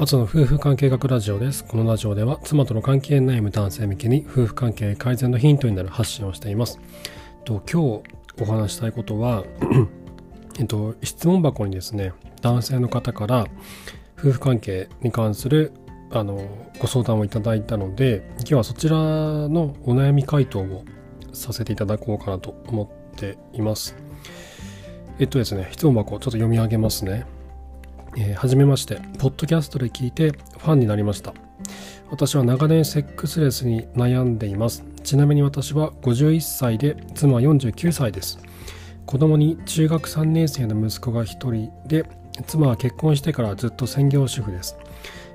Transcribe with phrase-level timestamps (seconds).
[0.00, 1.62] アツの夫婦関係学ラジオです。
[1.62, 6.80] このラジオでは妻との関係悩む男性向けに夫婦関係改善のヒントになる発信をしています。
[7.44, 8.00] と今
[8.38, 9.44] 日お話したいことは
[10.58, 13.46] えっと、質問箱にですね、男性の方から
[14.18, 15.74] 夫婦関係に関する
[16.10, 20.82] あのご相談をいただいたので、今日はそちらのお悩み回答を
[21.34, 23.94] させていただこうかなと思っています。
[25.18, 27.26] えっとですね、質問箱ちょっと読み上げますね。
[28.16, 31.34] えー、はじめまして、ポッドキャストで聞いてファンになりました。
[32.10, 34.84] 私は長年セックスレスに悩んでいます。
[35.04, 38.38] ちなみに私は51歳で、妻は49歳です。
[39.06, 42.04] 子供に中学3年生の息子が1人で、
[42.46, 44.76] 妻は結婚してからずっと専業主婦です。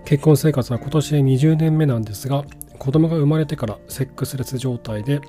[0.05, 2.45] 結婚生活は今年で20年目なんですが、
[2.77, 5.21] 子供が生まれてからセックスレス状態で、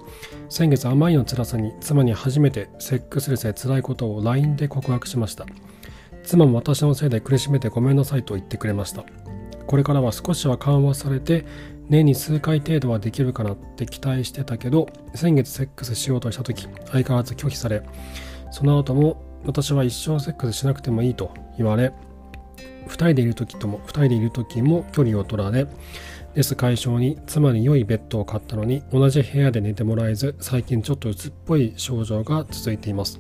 [0.49, 5.47] 先月あまりの辛さに妻に初めてセックスレスで辛いことを LINE で告白しました。
[6.27, 9.05] 妻も私のせいで苦しめてごめんなさいと言ってくれました。
[9.67, 11.45] これからは少しは緩和されて
[11.89, 17.83] 年に数回程度はできるかなって期待してたけど先月セックスしようとした時相変わらず拒否され
[18.51, 21.93] その後も私は一生セックスしなくてもいいと言われ
[22.89, 25.67] 2人でいる時とも2人でいる時も距離を取られ
[26.35, 33.19] レス解消に妻に良いベッドを買ったのに同じ部屋で寝てもらえず最近ちょっと鬱っぽい症状が続いています。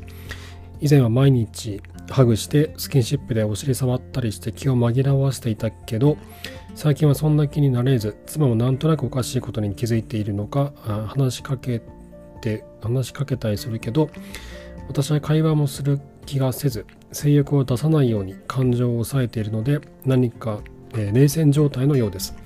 [0.81, 6.17] 以前は毎日ハグしてスキンシップでお尻触ったりして気を紛らわせていたけど
[6.75, 10.73] 最近はそんな気になれず妻もなんとなくおかしいことに気づいているのか
[11.09, 11.83] 話しかけ
[12.41, 14.11] て話しかけたりするけど
[14.89, 20.61] 私は会話もする気がせず性欲を出さないように感情を抑えているので何か、
[20.93, 22.37] えー、冷戦状態のようです、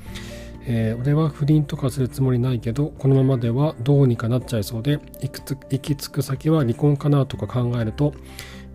[0.66, 8.14] えー、俺は不倫とかするつもりないけどこのままではどうにかなっちゃいそうで行き着く先は離婚かなとか考えると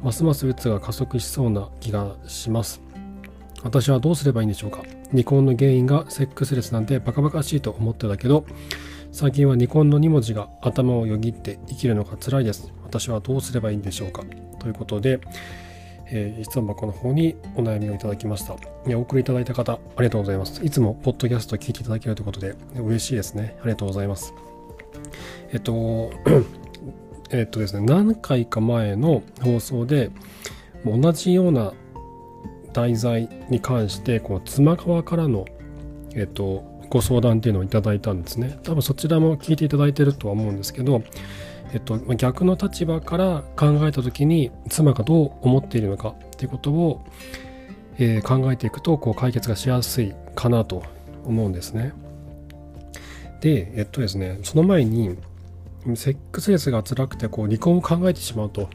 [0.05, 2.79] ますます鬱が加速しそうな気がします。
[3.63, 4.83] 私はどうすればいいんでしょうか？
[5.09, 8.45] 離婚の原因がセックスレスなんてバカバカしいと思ってたけど
[9.11, 12.71] 最近は離婚の2文字が頭をよぎって生きるのが辛いです。
[12.83, 14.23] 私はどうすればいいんでしょうか？
[14.59, 15.19] ということで、
[16.05, 18.55] えー、質問箱の方にお悩みをいただきました。
[18.95, 20.63] お送りいただいた方ありがとうございます。
[20.63, 23.57] いつもポッドキャスト聞いていただけるということで嬉しいですね。
[23.61, 24.35] ありがとうございます。
[25.51, 26.11] えっと
[27.37, 30.11] えっとですね、何回か前の放送で、
[30.85, 31.73] 同じような
[32.73, 35.45] 題材に関して、こう妻側からの、
[36.13, 38.59] えっと、ご相談っていうのをいただいたんですね。
[38.63, 41.03] 多分そちらも聞いていただいてるとは思うんですけど、
[41.73, 47.03] えっと、逆の立場から考えた時に妻がどう思っているのかっていうことを、
[47.97, 50.83] えー、考えていくとこう解決がしやすいかなと
[51.25, 51.93] 思うんですね。
[53.41, 55.17] で、えっとですね、その前に
[55.95, 58.69] セックスレスが辛くてこう離婚を考えてしまうと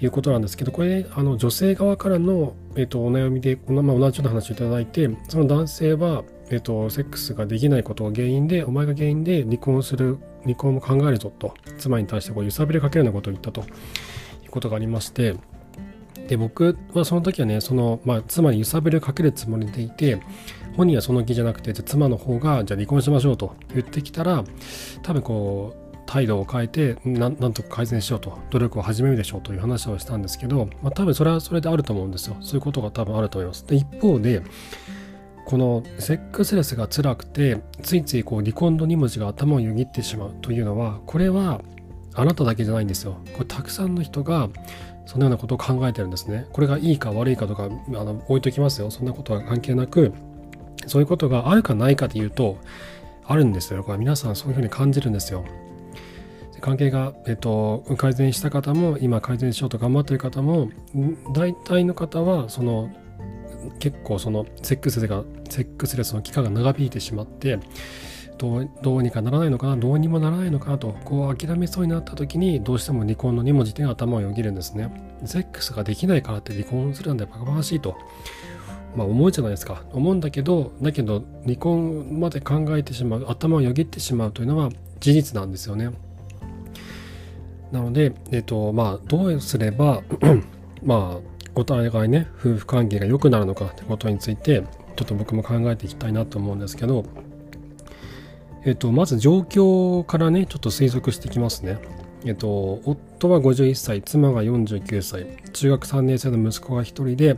[0.00, 15.36] いうことなんですけどこれあの女性側からの、えー、とお悩みで、まあ、同じような話をいただいてその男性は、えーと、セックスができないことが原因でお前が原因で離婚する離婚も考えるぞと妻に対してこう揺さぶりかけるようなことを言ったということがありまして
[16.28, 20.20] で僕はその時はねその、まあ、妻に揺さぶりかけるつもりでいて
[20.76, 24.44] 本人はその気じゃなくてじゃ妻の方がじゃ離婚しましょうと言ってきたら
[25.02, 25.81] 多分こう
[26.12, 32.36] 態度を変えてなんとか改善しようと努力を始めるでしょうという話をしたんですけど、まあ、多分それはそれであると思うんですよ。
[32.42, 33.66] そういうことが多分あると思います。
[33.66, 34.42] で一方で
[35.46, 41.62] このセックスレスが辛くてついついこう離婚の2文字が頭をよぎってしまうというのはこれは
[42.14, 43.16] あなただけじゃないんですよ。
[43.32, 44.50] これたくさんの人が
[45.06, 46.46] そのようなことを考えてるんですね。
[46.52, 48.90] これがいいか悪いかとかあの置いときますよ。
[48.90, 50.12] そんなことは関係なく
[50.86, 52.58] そういうことがあるかないかで言うと
[53.24, 53.82] あるんですよ。
[53.82, 55.42] これ皆さんそういうふうに感じるんですよ。
[56.62, 60.70] 関係が、えっと、改善した方も今改善しようと頑張ってる方も
[61.34, 62.90] 大体の方はその
[63.80, 67.58] 結構そのセックスレスがセックスレスの期間が長引いてしまって
[68.38, 74.90] どうどうにかならないのかなどうにもならないのかなとこう諦めそうになった時にどうしても離婚の2文字で頭をよぎるんですね。
[75.24, 77.96] セックスができないからって離婚するなんでバカバカしいと
[78.96, 79.82] まあ思うじゃないですか。
[79.92, 84.70] 思うんだけどだけど離婚まで考えてしまう頭をよぎってしまうというのは
[85.00, 85.90] 事実なんですよね。
[87.72, 90.02] なので、えっと、まあ、どうすれば
[90.84, 94.62] まあ、お互いね、夫婦関係が良くなるのかってことについて、
[94.96, 97.04] ちょっと僕も考えていきたいなと思うんですけど、
[98.64, 101.78] えっと、まず状況からね、ちょっと推測していきますね。
[102.24, 107.36] えっと、夫は51歳、妻が49歳、中学3年生の息子が1人で、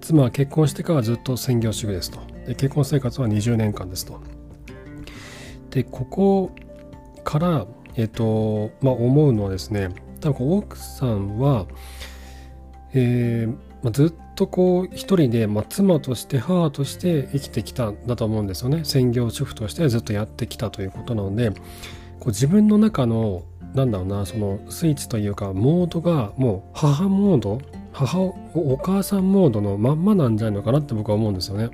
[0.00, 2.20] 妻は結婚してからずっと専業主婦ですと。
[2.46, 4.20] で結婚生活は20年間ですと。
[5.70, 6.50] で、ここ
[7.22, 7.66] から、
[7.98, 9.90] えっと、まあ、思うのはですね、
[10.20, 11.66] 多分奥さんは、
[12.94, 23.42] えーまあ、ずっとこう一人で、まあ、妻として母として生きてきたんだと思うんですよね専業主婦としてずっとやってきたということなのでこう自分の中の
[23.74, 27.60] なんだろうなそのスイッチというかモードがもう母モード
[27.92, 28.18] 母
[28.54, 31.70] お母さんモードのまんまなんじゃないのかなって僕は思うんですよね。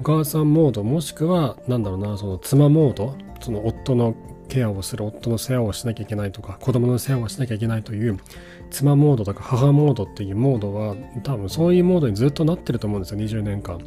[0.00, 4.14] お母さんモードもしくはなんだろうなその妻モードその夫の
[4.50, 8.18] ケアをする夫の世話をしなきゃいけないとか子供の世話をしなきゃいけないという
[8.70, 13.80] 妻モードとか母モードっていうモードは多分そういうモードにずっとなってると思うんですよ20年間。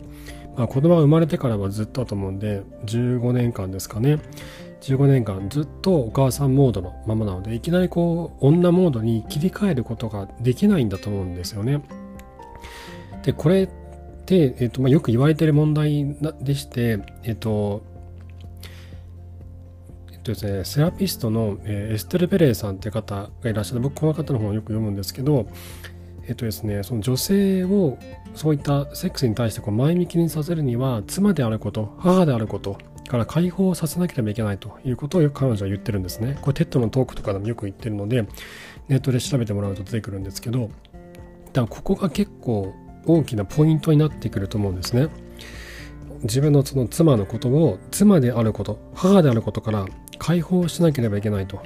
[0.56, 4.20] まあ、子供が生まれてからはずっとだと思うんで15年間ですかね
[4.82, 11.82] 15年間ずっとお母さんモードのままなのでいきなりこう女モードに切り替えることができないんだと思うんですよね。
[13.24, 13.70] でこれっ
[14.26, 17.82] て、えっとまあ、よく言われてる問題でして、えっと
[20.24, 25.48] とですね、セラピストの、え、エステル・ペレルさんっていう方がいらっしゃる僕この方の本をよく読むんですけど
[26.28, 27.98] えっとですね、その女性を
[28.34, 32.78] そういったセックスに対してこう前向きにさせるには妻であること母であること
[33.10, 36.38] から解放させなければいけないということをよく彼女は言ってるんですね。
[36.42, 38.26] これ TED のトークとかでもよく言ってるので、
[38.88, 40.72] ネットで調べてもらうと出てくるんですけど、だか
[41.54, 42.74] らここが結構
[43.06, 45.10] 大きなポイントになってくると思うんですね。
[46.24, 49.86] 自分のその妻のことを妻であること、母であることから
[50.24, 51.62] 解放しなければいけないと。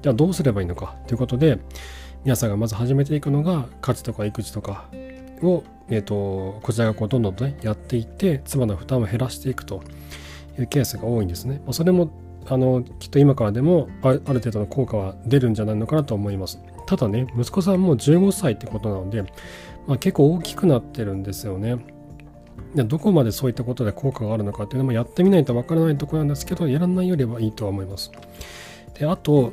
[0.00, 1.58] じゃあどうすればいいのかということで、
[2.24, 4.88] 皆さんがまず始めていくのが家事とか育児とか
[5.42, 9.82] を、えーと、こちらがこうどんどんとねやっていって妻の負担を減らしていくと
[10.58, 11.60] いうケースが多いんですね。
[11.66, 12.10] まあ、それも
[12.46, 16.58] あのきっと今からでもある程度の効果は出るんじゃないのかなと思います。
[16.86, 19.22] ただね息子さんも15歳ってことなので、
[19.86, 21.76] まあ、結構大きくなってるんですよね。
[22.74, 28.10] でどこまでそういったことで効果があるのかっていうのもやってみないとわからないところなんですけどやらないよりはいいとは思います。
[28.98, 29.52] であと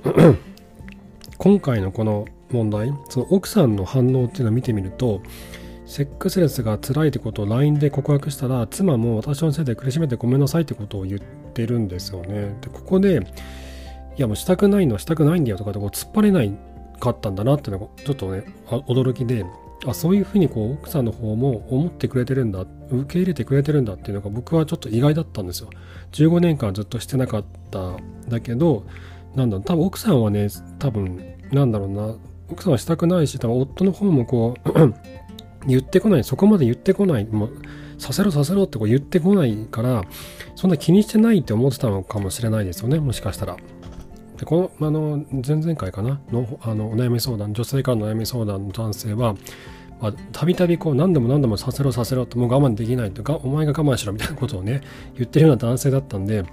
[1.38, 5.22] 今回のこの問題その奥さんの反応っていうのを見てみると
[5.86, 12.58] セックスレスが辛いってことを LINE で告白したら妻も私のせいで苦しめてごめんなさいってことを言ってるんですよね。
[12.62, 13.20] でここで
[14.18, 16.56] いやもうしたくないのはしたくないんだよとかでこう突っ張れない
[17.00, 19.44] かったんだなっていうのがちょっとね驚きで
[19.86, 25.70] あそういうふうにこう奥さんの方も思ってくれてるんだって受け入れてくれてるんだっていうのが僕はちょっと意外だったんですよ。
[26.12, 27.94] 15年間ずっとしてなかった
[28.30, 28.86] だけど
[29.36, 30.48] なんだ多分奥さんはね
[30.80, 32.16] 多分なんだろうな
[32.50, 34.94] 奥さんはしたくないし多分夫の方もこう
[35.68, 37.52] 言ってこないそこまで言ってこないもう
[37.98, 40.04] させろさせろってこう言ってこないから
[40.56, 43.58] そんな気にしてないって思ってたのかもしれないですよねもしかしたら。
[44.38, 49.36] でこのあの前々回かなのあのお悩み相談女性からの悩み相談の男性は
[50.12, 54.82] たびたびこう何度も何度もさせろさせろってもう我慢できないとかお前が我慢しろみたいなことをね
[55.16, 56.44] 言ってるような男性だったんで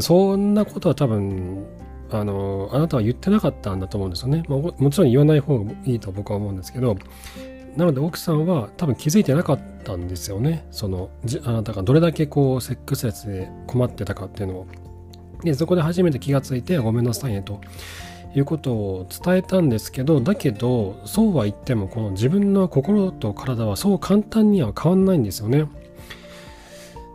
[0.00, 1.64] そんなことは多分
[2.10, 6.96] あのあなたは言ってなかったんだと思うんですよね、まあ、もちろん言わない方がいいと僕は思うんですけど
[7.76, 10.66] なので奥さんは多分気づいてなかったんですよね。
[10.70, 11.10] その
[11.44, 14.66] あなたがどれだけこうセックスレスで困ってたかっていうのを。
[15.44, 17.60] でそこで初めて気がついてごめんなさいねと。
[18.36, 25.66] いうことを伝えたんですけどだけどそうは言ってもこの自分の心と体はそう簡単には変わんないんですよね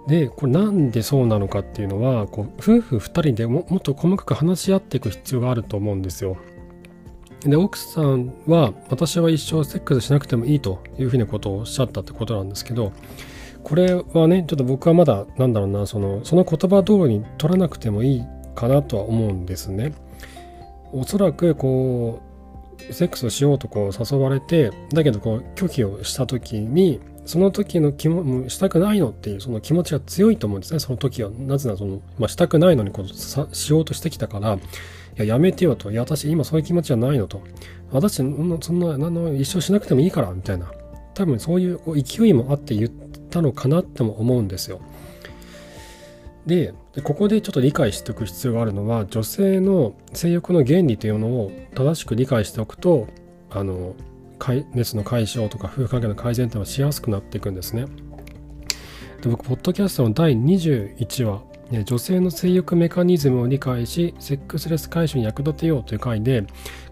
[0.07, 6.37] でこれなんでそうなのかっていうのはこう夫婦2人でもっと細かく話し合っていく必要があると思うんですよ。
[7.41, 12.93] で奥さんは私は一生セックスしなくてもいいというふうなことをおっしゃったってことなんですけど
[13.63, 19.93] これはねちょっと僕はまだなんだろうなそのその言葉通りに取らなくてもいいかなとは思うんですね。
[20.93, 22.21] おそらくこ
[22.89, 30.79] うセックスをしようとこう誘われてだけどこう拒否をした時にその時の気もしたくないのっていうその気持ちが強いと思うんですね。
[30.79, 31.29] その時は。
[31.29, 34.59] なぜならその、まあ、したくないのにこうさしようとしてきたからい
[35.17, 35.91] ややめてよと。
[35.91, 37.41] いや私今そういう気持ちじゃないのと。
[37.91, 40.71] 私そんなそんなあの一生しなくてもいいからみたいな。
[41.13, 42.91] 多分そういうこう勢いもあって言っ
[43.29, 44.81] たのかなっても思うんですよ。
[46.45, 53.07] でここでちょっと理解しておく必要があるのは女性の性欲の原理というのを正しく理解しておくと
[53.49, 53.95] あの
[54.73, 57.85] 熱の解消とか夫婦関係の改善っていうのはしやすくなっていくんですね。
[59.21, 61.43] で僕、ポッドキャストの第21話、
[61.85, 66.43] 女性の性欲メカニズムを理解し、セックスレス解消に役立てようという回で、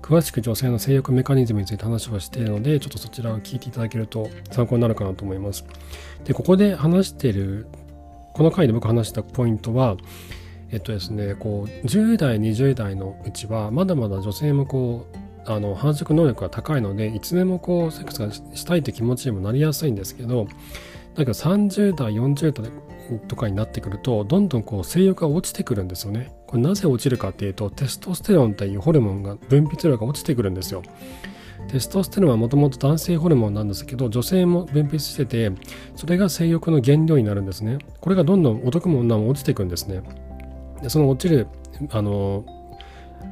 [0.02, 5.66] 詳しく女性の性欲メカニズムについて話をしているので、ちょっとそちらを聞いていただけると参考になるかなと思います。
[6.24, 7.66] で、ここで話している、
[8.34, 9.98] この回で僕話したポイントは、
[10.72, 20.48] えっとですね、こう、10代、20代のうちは、まだまだ女性もこう、あの繁殖能力が高いのでいつでもこうセックスがしたいって気持ちにもなりやすいんですけど
[21.16, 22.72] だけど30代40代
[23.28, 26.32] とかになってくるとどんどんこう性欲が落ちてくるんですよね。
[26.46, 30.84] これなぜ落ちるかっていうとテストステロンっていうホルモンが分泌量が落ちてくるんですよ。
[31.70, 35.52] テストステロンはもともと男性ホルモンなんですけど女性も分泌してて
[35.96, 37.78] それが性欲の原料になるんですね。
[38.02, 40.02] これがどんどん男も女も落ちていくんですね。
[40.82, 41.48] でその落ちる
[41.92, 42.44] あの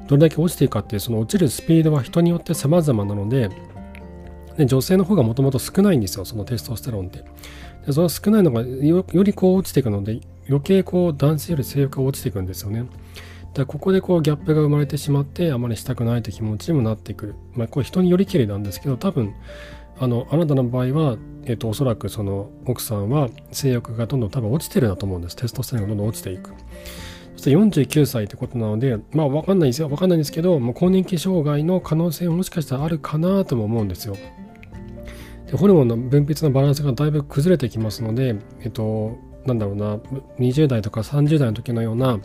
[0.07, 3.49] どれだけ落ちていくかっていうその落ちるスピードは人によって様々なので
[4.55, 7.23] で女性の方がもともと少ないんですよそのテストステロンって。
[7.87, 12.85] でその少ないのがよりこう落ちていくので余計こう男性より性欲が落ちていくんですよね。
[13.53, 17.35] だここでこうギャップが生まれてしまってあまりしたくないという気持ちにもなってくる。
[17.53, 19.33] まあ、これ人によりきりなんですけど多分
[19.99, 25.35] あのあなたの場合は、えー、とおそらくその奥さんは性欲がどんどん多分落ちてるなと思うんです。
[25.35, 26.51] テストステロンがどんどん落ちていく。
[27.35, 29.89] そして49歳ってことなので、まあわかんないですよ。
[29.89, 34.15] わかんないんですけど、もう更年期障害の可能性ももしかしたらあるかなとも思うんですよ。
[35.47, 39.95] でホルモンの分泌のバランスがだいぶ崩れてきますので、えっと、なんだろうな、
[40.39, 42.19] 20代とか30代の時のような、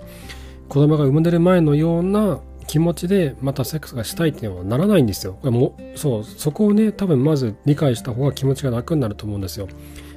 [0.73, 5.37] 子供が生まれる前のような気持ちでまたセックスがしたいっていうのはならないんですよ。
[5.43, 9.69] もそうそこをね多分まず理解した方が気持ちが楽になると思うんですよ。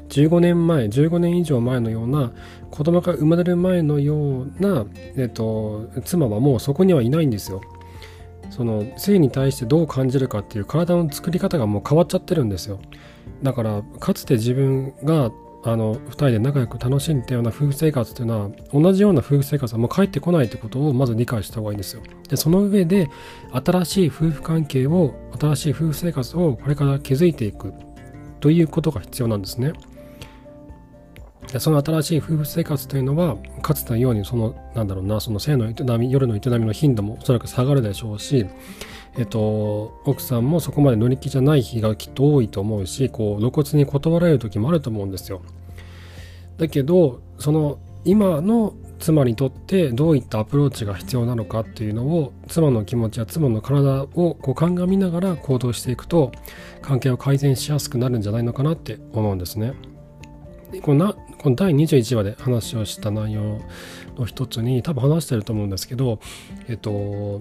[0.08, 2.32] 15年前15年以上前のような
[2.72, 4.86] 子供が生まれる前のような、
[5.18, 7.60] えっと、妻はもうそこにはいないんですよ。
[8.50, 12.80] その性に対してどう感じるかっていう体の作り方がもう変わっちゃってるんですよ。
[13.44, 15.34] だからかつて自分が
[15.68, 22.04] あの2人で仲良く楽しんでたような夫婦生活というのは同じような夫婦生活はもう帰ってこないってことをまず理解した方がいいんですよ。
[22.30, 23.10] でその上で
[23.52, 27.74] 新しい夫婦関係を新しい夫婦生活をこれから築いていく
[28.42, 29.74] ということが必要なんですね。
[31.60, 38.46] その新しい夫婦生活というのはかつてのようにそのなんだろうなその性の営み夜の営みの頻度もおそらく下がるでしょうし
[39.18, 45.42] えっと、奥さんもそこまで乗り気じゃない日がきっと多いと思うしこう露骨に断られる時もあると思うんですよ。
[46.58, 56.32] だけどその今の妻にとってどういったアプローチが必要なのかっていうのを妻の気持ちや妻の体をこう鑑みながら行動していくと
[56.82, 59.74] 関係を改善しやすくなるんじゃないのかなって思うんですね。
[60.82, 63.62] こなこの第21話で話をした内容
[64.18, 66.20] の一つに多分話してると思うんですけど、
[66.68, 67.40] えっと、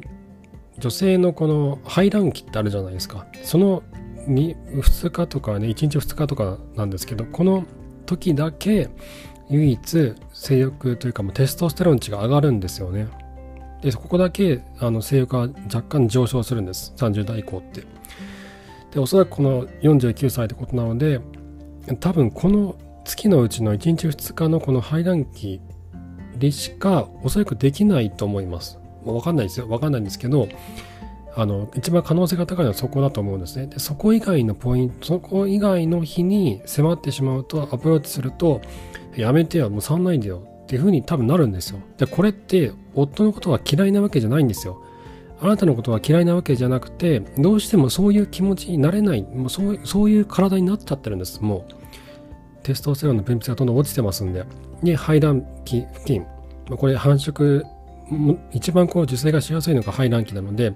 [0.76, 3.26] 女性のこの排卵期ってあるじゃないですか。
[3.42, 3.82] その
[4.28, 7.64] 2, 2日とかね1日2日とかなんですけどこの
[8.04, 8.90] 時だけ
[9.48, 13.08] 唯一性欲というかもうテストステロン値が上がるんですよね。
[13.80, 16.92] でここだけあの性欲が若干上昇するんです。
[16.98, 17.84] 30代以降って。
[18.92, 21.22] でおそらくこの49歳ってことなので
[22.00, 25.60] 多分この月のうちの1日2日のこの排卵期
[26.38, 28.78] でしかおそらくできないと思います。
[29.04, 29.66] まあ、分かんないですよ。
[29.66, 30.48] 分かんないんですけど
[31.36, 33.66] あの一番可能性が高いのはそこだと思うんですね。
[33.66, 38.62] でそこ以外のポイントそこ以外の日に迫ってしまうとアプローチすると
[39.16, 40.42] やめてよもう触んないんだよ。
[40.64, 41.80] っていうふうに多分なるんですよ。
[41.98, 44.82] でこれって夫のことは嫌いなわけじゃないんですよ。
[45.40, 49.22] あなたのことは嫌いなわけじゃなくてどうしてもそういう気持ちになれない。
[49.22, 51.40] もうそうそういう体になっちゃってるんです。
[51.42, 51.83] もう。
[52.64, 54.44] テストステロンの分泌がどんどん落ちてますんで
[54.82, 56.26] で排卵期付近。
[56.76, 57.62] これ繁殖
[58.52, 60.74] 一番こう受精がしやすいのが排卵期なので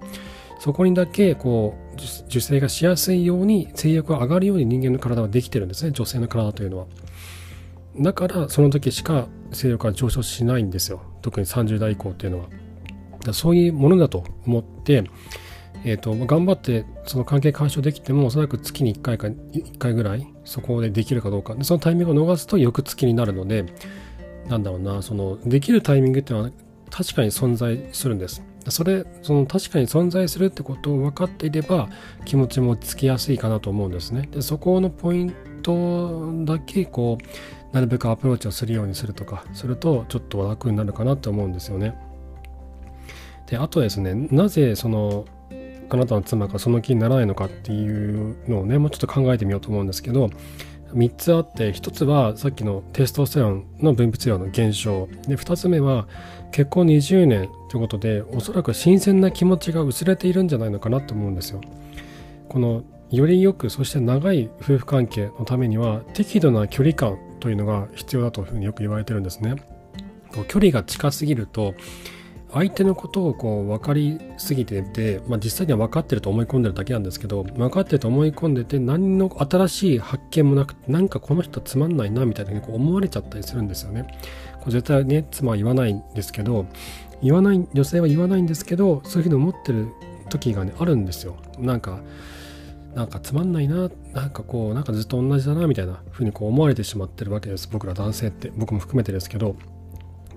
[0.60, 1.94] そこにだけこう
[2.26, 6.86] 受精がしやすいように制約が上がるように人間の体はできてるんですね女性の体というのは。
[8.00, 11.02] だからその時しか性欲が上昇しないんですよ。
[11.22, 12.46] 特に30代以降っていうのは。
[13.24, 15.04] だそういうものだと思って
[15.84, 23.66] えーと、頑張ってその関係解消できてもおそらく月に1回か1回ぐらいそこでできるかどうかでそのタイミングを逃すと翌月になるので
[24.48, 26.50] なんだろうなそのできるタイミングっていうのは
[26.90, 28.42] 確かに存在するんです。
[28.70, 31.88] それその確かに存在するってことを分かっていれば
[32.24, 34.28] 気持ちもつきやすいかなと思うんですね。
[34.30, 41.94] でそこのポイントだけこうなるべくアプローチをするようにするとかするとちょっと楽になるかなと思うんですよね。
[43.46, 45.26] であとですねなぜその
[45.90, 50.30] あなたの妻がその気にならないのかっていうのをねもうちょっと考えてみようと思うんですけど
[50.94, 56.08] 3つあって1つはさっきのテストステロンの分泌量の減少で2つ目は
[56.50, 61.60] 結婚20年ということでおそらく新鮮な気持ちが薄れているんじゃないのかなと思うんですよ。
[62.48, 69.56] このよりよくそして長い夫婦関係のためには適度な距離感というのが必要だというふうによく言われてるんですね。
[70.48, 71.74] 距離が近すぎると
[72.52, 84.06] 相手のことをこう分かりすぎてて、まあ、実際には分かってると思い込んでるだけなんですけど分かってると思い込んでて何の新しい発見もなくなんかこの人つまんないなみたいにこう思われちゃったりするんですよね。
[84.60, 86.66] これ絶対ね妻は言わないんですけど
[87.22, 89.88] 言わない女性は言わないんですけどそういうふうに思ってる
[90.30, 91.36] 時がねあるんですよ。
[91.58, 92.00] なんか
[92.94, 99.56] なんかつまんないななんかこうなんかずっと同じだなみたいなふうにこう思われてしまってるわけです僕ら男性って僕も含めてですけど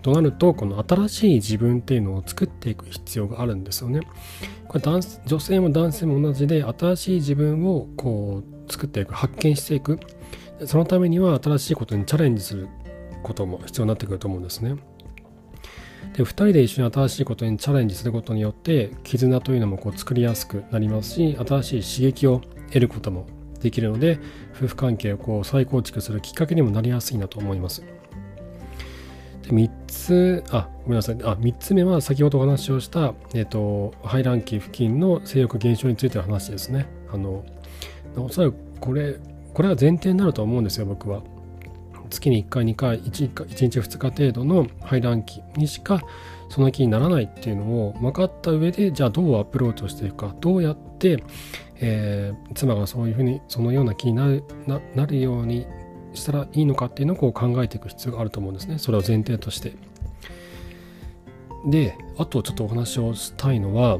[0.01, 4.01] となるとこの新しい自分っていうのを作っていく必要があるんですよね。
[4.67, 9.99] これ男女性も男性も同じで新しい自分をこう作っていく発見していく
[10.65, 12.69] そのためには新しいことにチャレンジする
[13.23, 14.75] ことも必要になってくると思うんですね。
[16.13, 23.27] で2人で一緒に新しいことにチャレンジすることによって絆というのもこう作りやすくなりますし新しい刺激を得ることも
[23.61, 24.19] できるので
[24.55, 27.83] 夫婦関係をこう再構築するきっかけにもなりやすいなと思います。
[29.41, 36.87] で3つあごめんなさいあ3つ目は先ほどお話をした、えーと、排卵期付近の性欲減少についての話ですね。
[37.11, 37.43] あの
[38.15, 39.15] おそらくこれ
[39.53, 41.21] これは前提になると思うんですよ僕は。
[42.09, 46.01] 月に1回2回 1, 1日2日程度の排卵期にしか
[46.49, 51.23] その気にならないっていうのを分かった上でじゃあどうアプローチをしていくかどうやって、
[51.75, 55.65] えー、妻がそういうふうにそのような気になるななるように
[56.13, 59.73] したらいいのかっていうのをこう考えていく必要があると思うんですねそれを前提として
[61.65, 63.99] であとちょっとお話をしたいのは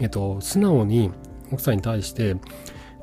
[0.00, 1.10] えっと素直に
[1.52, 2.36] 奥さんに対して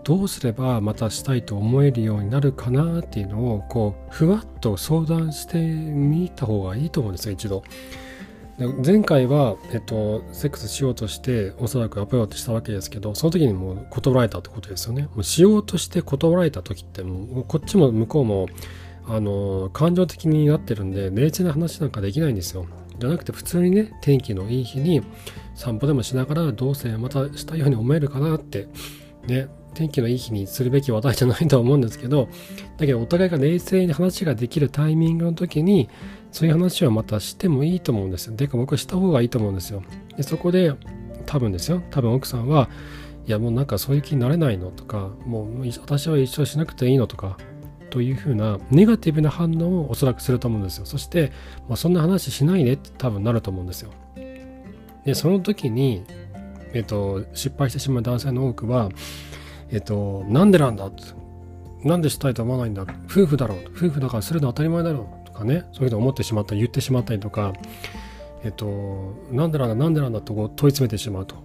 [0.04, 7.64] どうすればまたしたいと思えるようになるかなっていうのをこうふわっと相談してみた方がいいと思うんですよ一度。
[8.58, 15.04] 前回は、えっと、セックスしようとしておそらくアプローチしたわけですけどその時にもう断られたってことですよね。
[15.14, 18.48] もうしようとして断られた時ってもうこっちも向こうも
[19.06, 22.66] あの感情的になってるんで冷静な話なんかできないんですよ。
[22.98, 25.04] じゃなくて普通にね天気のいい日に
[25.54, 28.68] 散歩でもしながらどうせまたしたように思えるかなって
[29.28, 32.28] ね天気のいい日にするべき話題じゃないと思うんですけど
[32.78, 35.90] だけどお互いが冷静に話ができるタイミングの時に
[36.32, 38.36] そういう話はまたしてもいいと思うんですよ。
[38.36, 39.84] でか僕はした方がいいと思うんですよ。
[40.16, 40.74] でそこで
[41.26, 42.70] 多分ですよ多分奥さんは
[43.26, 47.38] いやもうなんかそういう気になれないのとかもう私は一生しなくていいのとか
[47.90, 50.86] というふうなネガティブな反応をおそらくすると思うんですよ。
[50.86, 51.32] そして、
[51.68, 53.92] まあ、そんな話しないでって多分なると思うんですよ。
[55.06, 56.04] でその時に、
[56.74, 58.90] えっと、失敗してしまう男性の多くは
[59.70, 60.90] えっと、なんでなんだ
[61.84, 67.54] なんでしたいと思わないんだ夫婦だろう夫婦だからするの当たり前だろうかねそういうふうに思ってしまったり言ってしまったりとか
[68.44, 71.36] えっとなんでなんだなんでなんだとこう問い詰めてしまうと。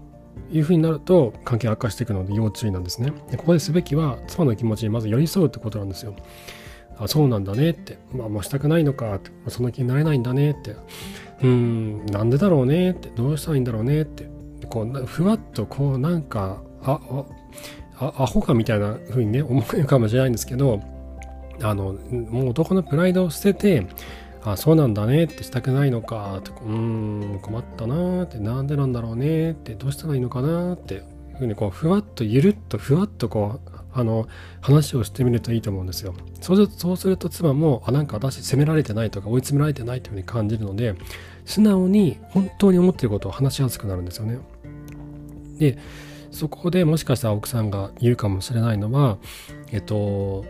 [0.50, 3.12] いうふうになると関係悪化していくので要注意なんですね。
[3.31, 6.14] でここですべきは妻の気持ちにまず寄り添うってことなんですよ。
[6.98, 10.76] あそうなんだねって、まあ、もうしたくないのかって、まあ、その気になれないんだねって。
[11.42, 13.09] うんなんでだろうねって。
[13.11, 14.28] どうしたらいいんだろうねって。
[14.68, 17.00] こうふわっとこうなんかあ
[18.00, 20.81] アホかみたいな風にね思えるかもしれないんですけど
[21.62, 23.87] あのもう男のプライドを捨てて
[24.44, 31.03] あそうなんだねってしたくないのかってうん困ったなってなんでなんだろうねってどうしたらいいのかなって
[31.38, 34.27] ふうにこうふわっとゆるっとふわっとこうあの
[34.61, 36.14] 話をしてみるといいと思うんですよ。
[36.40, 40.94] そうするとそうすると妻もあなんか私責められてないとか追い詰められてないというふうに感じるので
[41.44, 44.38] 素直に本当に思っていることを話しやすくなるんですよね。
[45.59, 45.79] で
[46.31, 49.18] そこでもしかしたら奥さんが言うかもしれないのは
[49.70, 50.44] えっと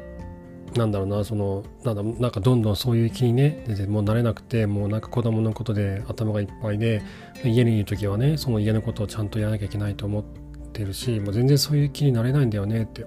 [0.76, 7.02] なんだろうなそのなんだなんかどんどんそういう気にね全然もう慣れなくてもうなんか子供のことで頭がいっぱいで
[7.44, 10.24] 家にいる時はねその家のことをちゃんとやらなきゃいけないと思っ
[10.72, 13.04] てるしもう全然そういう気になれないんだよねって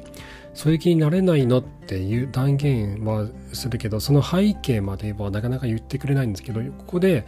[0.54, 7.26] そういう気になれないのっていう断言はするけどその背景まではなかなか言ってくれないんですけどここで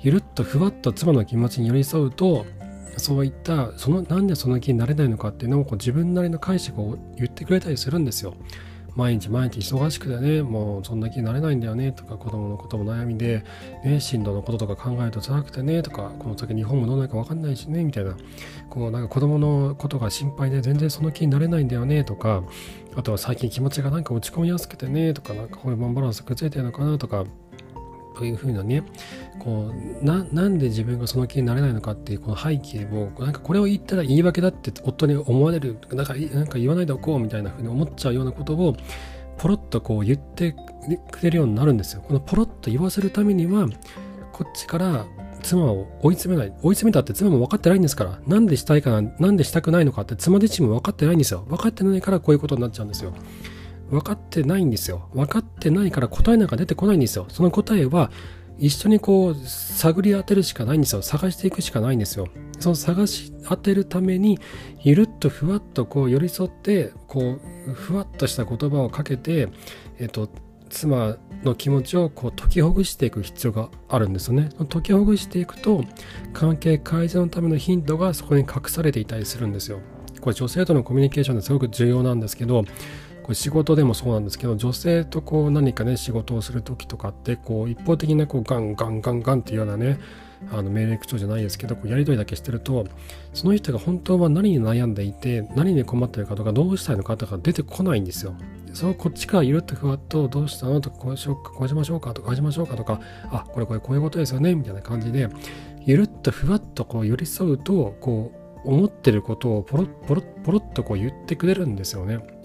[0.00, 2.46] ゆるっとふわっと妻の気持ちに寄り添うと
[2.96, 8.34] そういったそのなんでその気になれないのかっていうのをこう自分なりの解釈を言ってくれたりするんですよ。
[8.94, 13.44] 毎日毎日忙しくてねもうそんな気になれないんだよねとか子供のことも悩みで、
[13.84, 18.16] ね、進路のこととか考えると辛くてねとかこの先日本もどうなるか分かんないしねみたいな。
[18.70, 22.44] こうなんか子供のことが心配で全然その気になれないんだよねとか
[22.94, 27.24] あとは最近気持ちがなんか落ち込みやすくてねとかなんかホルモンバランス崩れてるのかなとか
[28.16, 28.82] というふうなね
[29.38, 38.76] こうなんで自分がその気になれないのかっていうこの背景をなんかこれを言ったら言い訳だって夫に思われるなんかなんか言わないでおこうみたいなふうに思っちゃうようなことを
[39.38, 40.54] ポロッとこう言って
[41.10, 42.02] くれるようになるんですよ。
[42.06, 43.68] このポロッと言わせるためには
[44.32, 45.06] こっちから
[45.42, 46.52] 妻を追い詰めない。
[46.62, 48.20] 追い詰めたって妻も分かってないんですから。
[48.26, 51.44] なんでしたいかな、なんでしたくないのかって妻自身も分かってないんですよ。
[51.48, 53.14] 分かってないからこういうことになっちゃうんですよ。
[53.90, 55.08] 分かってないんですよ。
[55.12, 57.26] 分かってないから答えなんか出てこないんですよ。
[57.28, 58.10] その答えは
[58.58, 61.02] 一緒にこう探り当てるしかないんですよ。
[61.02, 62.28] 探していくしかないんですよ。
[62.58, 64.38] その探し当てるために
[64.82, 69.48] ゆるっとふわっとこう寄り添ってこうふわっとした言葉をかけて、
[69.98, 70.28] えっと、
[70.68, 74.50] 妻の気持ちをこう解きほぐしていく必要があるんですよね。
[74.68, 75.82] 解きほぐしていくと
[76.32, 79.80] 関係改善のためのヒントがそこに隠されていたりするんですよ。
[80.20, 82.64] これ女性とのコミュニケーションですごく重要なんですけど
[83.22, 89.98] これ仕事でもそうなんですけど女性とこう何かね仕事をする時とかってこう一方的なこうガンガンガンガンっていうようなね
[90.52, 92.86] あの命令口調じゃないですけどこうやり取りだけしてると
[93.34, 98.34] その人が本当は何に悩んでいて何に困ってるかとかどうしたいのかとか出てこないんですよ。
[98.72, 105.28] そうこっちからゆるっとふわっとどうしたのとかこうしようかこうしましょうかとかああしましょうかとかあこれこれこういうことですよねみたいな感じで
[105.80, 108.32] ゆるっとふわっとこう寄り添うとこ
[108.64, 112.39] う思ってることをポロッポロッポロッとこう言ってくれるんですよね。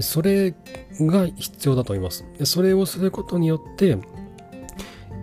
[0.00, 0.54] それ
[1.00, 2.24] が必要だと思います。
[2.44, 3.98] それをすることによって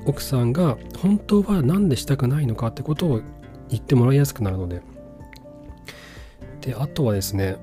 [0.05, 3.21] 奥さんが本当は何でしたくないのかってことを
[3.69, 4.81] 言ってもらいやすくなるので。
[6.61, 7.57] で、あとはですね、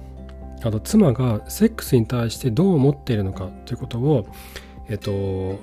[0.62, 4.26] あと妻がセックスに対してどう思っているのかということを、
[4.88, 5.58] えっと、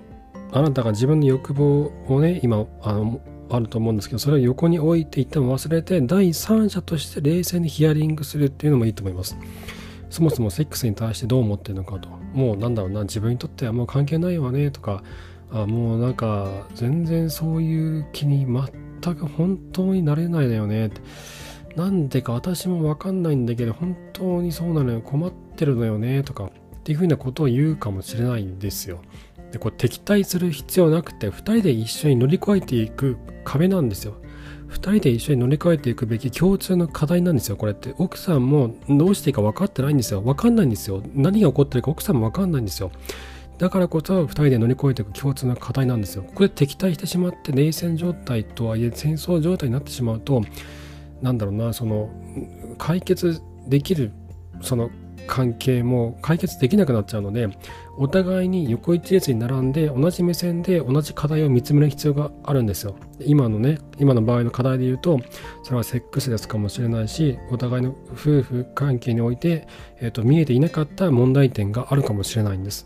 [0.52, 9.38] あなたが自分の欲望をね、今、あの、あると思うんですけど、それを横に置いて一旦忘れて、第三者として冷静にヒアリングするっていうのもいいと思います。
[10.16, 12.08] そもそもセックスに対してどう思ってるのかと。
[12.34, 15.04] もうなんだろうな、自分にとってはもう関係ないわねとか、
[15.52, 21.02] あもうなんか全然そういう気に全く本当になれないだよねって。
[21.76, 26.50] なんでか私もわかんないんだけど本当にそうなのよ困ってるのよねとかっ
[26.86, 29.02] ていうふうなことを言うかもしれないんですよ。
[29.52, 34.16] でこれ敵対する必要なくて2人で一緒に乗り越えていく壁なんですよ。
[34.70, 37.94] 2人で一緒に乗り越えていくべき共通の課題なんですよこれって。
[37.98, 40.22] 奥さんもどうしていいか分かってないんですよ。
[40.22, 41.02] 分かんないんですよ。
[41.14, 42.92] 何が起こってるか奥さんも分かんないんですよ。
[43.58, 46.24] だからこそ2人で乗り越えていく共通の課題なんですよ。
[46.24, 50.44] ここで敵対してしまって冷戦状態とはいえ戦争状態になってしまうと
[51.22, 52.10] なんだろうなその
[52.78, 54.12] 解決できる
[54.62, 54.90] その
[55.28, 57.50] 関係も解決できなくなっちゃうので
[57.98, 62.96] お互いに横一列に並んで同じ目線で同じ課題を見つめる必要があるんですよ。
[63.20, 65.20] 今のね今の場合の課題で言うと
[65.64, 69.68] それはセックスレスかもしれないしお互いの夫婦関係において、
[70.00, 72.86] えーと見えていなかった問題点があるかもしれないんです。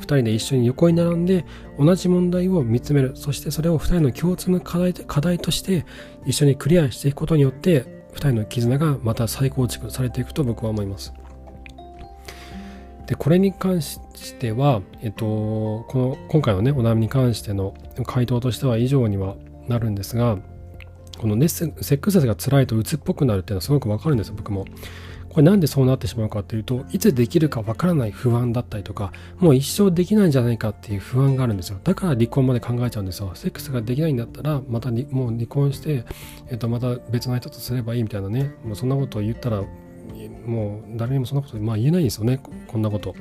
[0.00, 1.44] 2人で一緒に横に並んで
[1.78, 3.12] 同じ問題を見つめる。
[3.14, 5.84] そしてそれを2人の共通の課題課題として
[6.26, 11.12] 一緒にクリアしていくことによって2人の絆がまた再構築されていくと僕は思います。
[13.06, 13.98] でこれに関し
[14.38, 17.74] ては、えっと、この今回のねお悩みに関しての
[18.06, 19.36] 回答としては以上には
[19.68, 20.38] なるんですが
[21.18, 24.64] このねセックスレスが辛いと鬱っぽくなるっていうのはすごくわかるんですよ僕も。
[25.34, 31.80] これなんでそうなってしまうかっていうといつできるかわからない不安だったりとかもう一生できないんじゃないかっていう不安があるんですよ。
[31.82, 33.32] だから離婚まで考えちゃうんですよ。
[33.34, 36.04] セックスができないんだったらまたもう離婚して、
[36.50, 38.54] えっと、また別の人とすればいいみたいなね。
[38.64, 39.64] もうそんなことを言ったら
[40.46, 42.40] もう誰にもそんなこと、まあ、言えないんですよね。
[42.68, 43.16] こんなこと。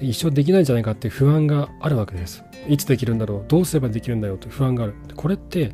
[0.00, 2.44] 一生できないんじゃないかっていう不安があるわけです。
[2.68, 3.44] いつできるんだろう。
[3.48, 4.94] どうすればできるんだろうという不安がある。
[5.16, 5.72] これって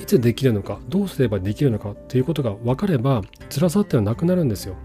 [0.00, 4.76] いつできるのかどうすればできるのかっていうことが分かれば辛さっていうのはなくなるんですよ。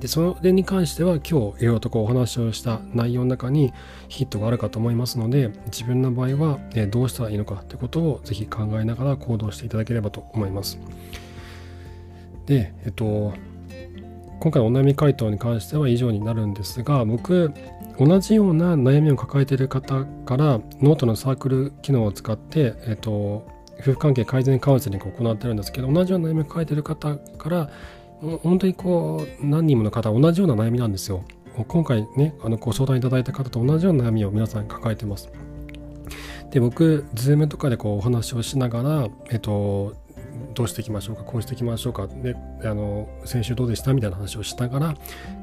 [0.00, 3.72] でそれに関しては今日いろいろとこうお話をした内容の中に
[4.08, 6.58] ヒットがあるかと思いますので自分の場合は
[6.90, 10.78] どうしたらいいのかということをぜひ考えながら行動していただければと思います。
[12.44, 13.32] で、えっと、
[14.40, 17.54] 今回のお悩み回答に関しては以上になるんですが僕
[17.98, 23.46] 同じような悩みを抱えている方からノートのサークル機能を使って、えっと、
[23.80, 27.70] 夫婦関係改善カウンセリングを行ってるんですけど同じような悩みを抱えてる方から
[28.42, 31.24] 本当にこう何人もの方同じような悩みなんですよ。
[31.68, 35.30] 今回ねあのご相談いただいた方と同じような悩みを皆さん抱えてます。
[36.50, 39.94] で僕ズームとかでこうお話をしながらえっと
[40.54, 44.94] どうしていきましょうかこうしていきましょうかであの先週どうでしたみたいな話をしながら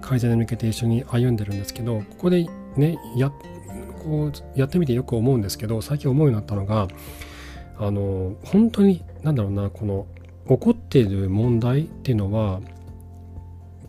[0.02, 3.30] 改善に向けて一緒に歩んでるんですけどここでねや
[4.04, 6.88] こうやってみてよく思うんですけど最近思うようになったのが
[7.82, 10.06] あの本当に何だろうなこの
[10.48, 12.62] 起こっている問題っていうのは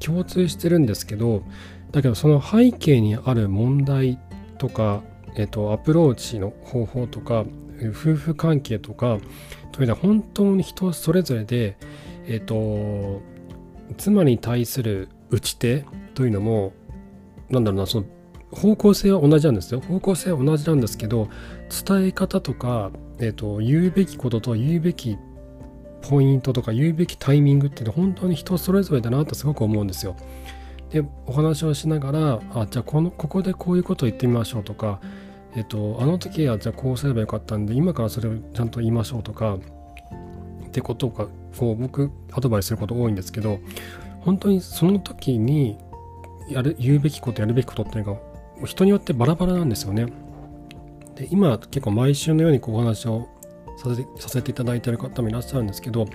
[0.01, 1.43] 共通してるんですけど
[1.93, 4.19] だけどその背景にある問題
[4.57, 5.03] とか、
[5.37, 7.45] えっと、アプローチの方法とか
[7.91, 9.19] 夫婦関係とか
[9.73, 11.77] というのは本当に人それぞれで、
[12.27, 13.21] えっと、
[13.99, 16.73] 妻に対する打ち手というのも
[17.51, 18.07] なんだろうなその
[18.53, 19.81] 方向性は同じなんですよ。
[19.81, 21.29] 方向性は同じなんですけど
[21.85, 22.91] 伝え方とか
[23.23, 25.17] えーと、言うべきことと言うべき
[26.03, 30.17] ポイントとか言うべきタイミングって本当に人それぞれだなってすごく思うんですよ。
[30.91, 35.01] でお話をしながらあじゃあこのここでこういうことを言ってみましょうとか、
[35.55, 39.55] えっ、とあの時はじゃあこうすればよかったんで今からそれをちゃんと言いましょうとか
[40.67, 43.61] ってことがこう僕アドバイスすること多いんですけど
[44.23, 45.79] 本当にその時に
[46.49, 50.07] やる言うべきことやるべきことっていうのが人によってバラバラなんですよね。
[51.15, 53.29] で今結構毎週のようにこうお話を
[53.77, 56.07] させてさせていただいている方もいらっしゃるんですけど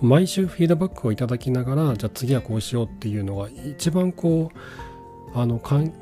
[0.00, 5.92] 毎週フィードバックをいただきながらじゃあ次はこうしようっていうのが一番こうあの関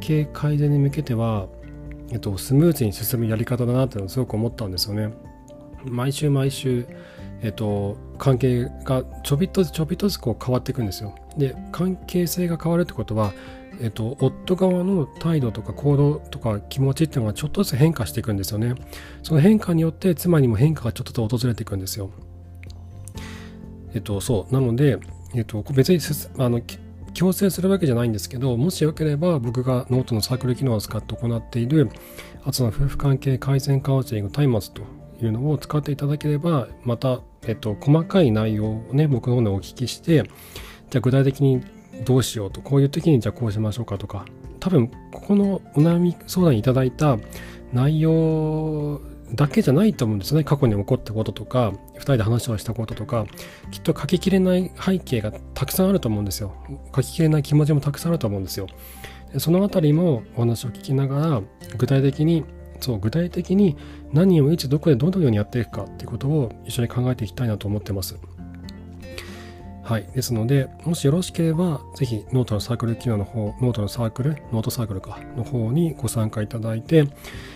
[0.00, 1.48] 係改善に向けては、
[2.10, 5.12] えっと、スムーズに進むやり方だなっていうのをすごく思ったんですよね。
[5.84, 6.86] 毎週毎週
[7.42, 11.14] えっと、関係がちょびっとずつちょびっとずつこう変わっていくんですよ。
[11.36, 13.32] で関係性が変わるってことは、
[13.80, 18.74] えっと、夫側の態度とか行動とか気持ちっていうのがちょっとずつ変化していくんですよね。
[19.22, 22.10] その変化によって妻にも変化がちょっとずつ訪れていくんですよ。
[23.94, 24.98] えっとそうなので、
[25.34, 26.00] えっと、別に
[26.38, 26.60] あの
[27.12, 31.88] 強制するわけじゃないんですけどもしよければ僕がノートのサークル機能を使って行っている
[32.44, 34.82] あとの夫婦関係改善カウンセリング松明と
[35.24, 40.24] いうのを使っていただければまたえっと、細かい内容をね、僕の方でお聞きして、
[40.90, 41.62] じゃあ具体的に
[42.04, 44.24] どうしようと、こういう時にじゃあこうしましょうかとか、
[44.58, 47.18] 多分、ここのお悩み相談いただいた
[47.72, 49.00] 内容
[49.34, 50.44] だけじゃないと思うんですね。
[50.44, 53.26] 過去に起こったこととか、2人で話をしたこととか、
[53.70, 56.54] きっと書ききれない背景がたくさんあると思うんですよ。
[56.94, 58.66] 書ききれない気持ちもたくさんあると思うんですよ。
[59.38, 61.42] そのあたりもお話を聞きながら、
[61.78, 62.44] 具体的に
[62.80, 63.76] そう具体的に
[64.12, 68.16] 何をいつどこでどのようにやっていくかっていうことを一緒に考えていきたいなと思ってます。
[69.90, 70.06] はい。
[70.14, 77.08] ですので、もしよろしければ、ぜひノートのサークル機能の方、ノートのサークル、ノートサークルか、の方にご参加いただいて、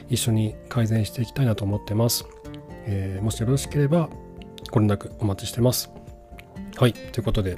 [0.09, 2.27] 一緒に改善していきたいなと思ってます。
[2.87, 4.11] えー、もしよろしければ、
[4.73, 5.92] ご連絡お待ちしてます。
[6.75, 6.92] はい。
[6.92, 7.57] ということで、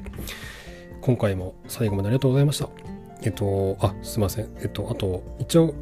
[1.01, 2.69] 今回も最後までありがとうございました。
[3.23, 4.55] えっと、あ、すいません。
[4.61, 5.75] えっと、あと、一応、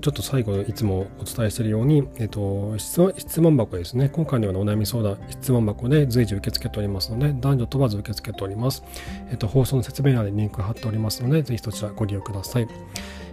[0.00, 4.08] ちょっと最後いつもお伝えしているように、えっと、質問箱ですね。
[4.08, 8.82] 今回のようなお悩み相談、質問箱で随時受け付けておりますので、男女問わず受け付けております。
[9.30, 12.68] えっと、放送の説明欄にリンク貼っておりますので、ぜひそちらご利用ください。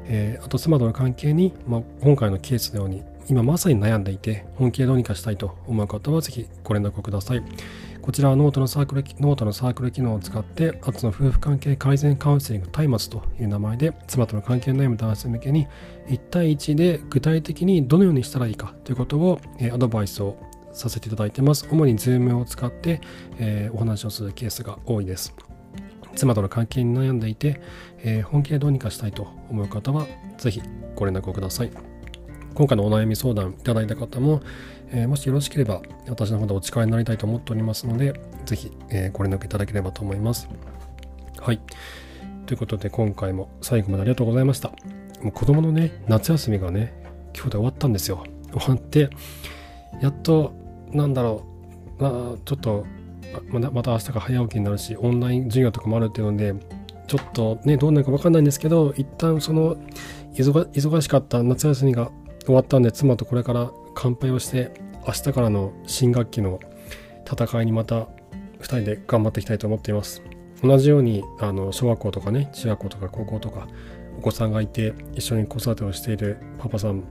[0.10, 7.44] えー、あと、妻との関係に、まあ、今回のケースのように、今まさに悩んでいて、本気でどうにかしたいと思う方は、ぜひご連絡ください。
[8.08, 15.68] こちらはノートのサークル、ノートのサークル機能を使って、アツの夫婦関係改善カウンセリング松明という名前で、妻との関係の悩む男性向けに、
[16.08, 20.38] 1対1で具体的にどのようにしたらいいかということを、えアドバイスを
[20.72, 21.68] させていただいてます。
[21.70, 23.02] 主に Zoom を使って、
[23.40, 25.36] え、お話をするケースが多いです。
[26.16, 27.60] 妻との関係に悩んでいて、
[28.06, 30.62] え、本気でどうにかしたいと思う方は、ぜひ
[30.96, 31.98] ご連絡をください。
[32.58, 34.42] 今回のお悩み相談いただいた方も、
[34.92, 40.50] えー、もしよろしければ私の方でお力になりたいと思っておりますので、ぜひ、えー、ご連絡いただければと思います。
[41.40, 41.60] はい。
[42.46, 44.70] ということで今回も最後までありがとうございました。
[45.22, 46.94] もう子供のね、夏休みがね、
[47.36, 48.24] 今日で終わったんですよ。
[48.54, 49.10] 終わって、
[50.02, 50.54] やっと、
[50.92, 51.44] なんだろ
[52.00, 52.12] う、まあ、
[52.46, 52.86] ちょっと、
[53.50, 56.54] ままた明日が早起きになるし、オンライン授業とかもあるっていうので、
[57.08, 59.76] ちょっとね、どうなるかわかんないんですけど、一旦その
[60.34, 62.12] 忙しかった夏休みが
[62.46, 64.72] 終わったんで、妻とこれから乾杯をして
[65.08, 66.60] 明日からの新学期の
[67.26, 68.02] 戦いにまた
[68.60, 70.22] 2人で頑張っていきたいと思っています。
[70.62, 73.68] 同じようにあの小学校とかね中学校とか高校とか
[74.20, 77.04] お子さんがいて一緒に子育てをしているパパさん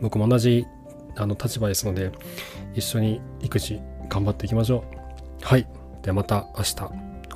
[0.00, 0.66] 僕も同じ
[1.16, 2.10] あの立場ですので
[2.74, 4.84] 一緒に育児頑張っていきましょ
[5.40, 5.44] う。
[5.44, 5.66] はい。
[6.02, 6.74] ではまた明日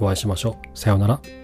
[0.00, 0.78] お会いしましょう。
[0.78, 1.43] さようなら。